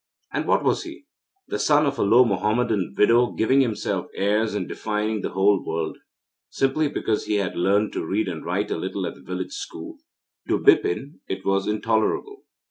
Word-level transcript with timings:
And 0.33 0.47
what 0.47 0.63
was 0.63 0.81
he? 0.81 1.05
The 1.47 1.59
son 1.59 1.85
of 1.85 1.99
a 1.99 2.01
low 2.01 2.25
Mohammedan 2.25 2.95
widow, 2.97 3.33
giving 3.33 3.61
himself 3.61 4.07
airs 4.15 4.55
and 4.55 4.67
defying 4.67 5.21
the 5.21 5.29
whole 5.29 5.63
world, 5.63 5.95
simply 6.49 6.87
because 6.87 7.25
he 7.25 7.35
had 7.35 7.55
learnt 7.55 7.93
to 7.93 8.03
read 8.03 8.27
and 8.27 8.43
write 8.43 8.71
a 8.71 8.79
little 8.79 9.05
at 9.05 9.13
the 9.13 9.21
village 9.21 9.53
school. 9.53 9.97
To 10.49 10.57
Bipin 10.57 11.19
it 11.27 11.45
was 11.45 11.67
intolerable. 11.67 12.45